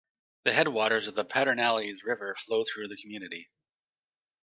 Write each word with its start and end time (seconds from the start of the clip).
The 0.45 0.53
headwaters 0.53 1.07
of 1.07 1.13
the 1.13 1.23
Pedernales 1.23 2.03
River 2.03 2.33
flow 2.33 2.63
through 2.63 2.87
the 2.87 2.97
community. 2.99 3.51